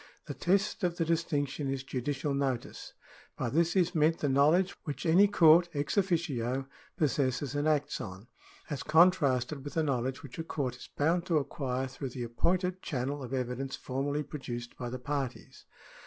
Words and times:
The 0.25 0.33
test 0.33 0.83
of 0.83 0.97
the 0.97 1.05
distinction 1.05 1.69
is 1.69 1.83
judicial 1.83 2.33
notice. 2.33 2.93
By 3.37 3.49
this 3.51 3.75
is 3.75 3.93
meant 3.93 4.17
the 4.17 4.29
knowledge 4.29 4.71
which 4.83 5.05
any 5.05 5.27
court, 5.27 5.69
ex 5.75 5.95
officio, 5.95 6.65
possesses 6.97 7.53
and 7.53 7.67
acts 7.67 8.01
on, 8.01 8.25
as 8.67 8.81
contrasted 8.81 9.63
with 9.63 9.75
the 9.75 9.83
knowledge 9.83 10.23
which 10.23 10.39
a 10.39 10.43
court 10.43 10.75
is 10.75 10.89
bound 10.97 11.27
to 11.27 11.37
acquire 11.37 11.85
through 11.85 12.09
the 12.09 12.23
appointed 12.23 12.81
channel 12.81 13.21
of 13.21 13.31
evidence 13.31 13.75
formally 13.75 14.23
produced 14.23 14.75
by 14.75 14.89
the 14.89 14.97
parties. 14.97 15.65